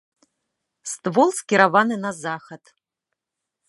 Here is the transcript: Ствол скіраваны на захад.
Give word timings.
Ствол 0.93 1.29
скіраваны 1.41 1.95
на 2.07 2.11
захад. 2.25 2.63